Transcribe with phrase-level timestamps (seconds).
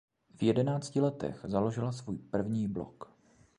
[0.35, 3.11] V jedenácti letech založila svůj první blog.